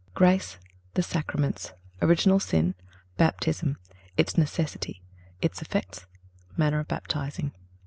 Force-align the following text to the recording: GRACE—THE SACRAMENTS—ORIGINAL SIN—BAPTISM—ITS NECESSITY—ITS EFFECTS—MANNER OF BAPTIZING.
GRACE—THE 0.15 1.03
SACRAMENTS—ORIGINAL 1.03 2.39
SIN—BAPTISM—ITS 2.39 4.35
NECESSITY—ITS 4.35 5.61
EFFECTS—MANNER 5.61 6.79
OF 6.79 6.87
BAPTIZING. 6.87 7.51